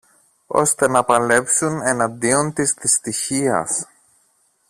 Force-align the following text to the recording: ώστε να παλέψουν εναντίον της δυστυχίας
ώστε 0.47 0.87
να 0.87 1.03
παλέψουν 1.03 1.81
εναντίον 1.81 2.53
της 2.53 2.73
δυστυχίας 2.79 3.87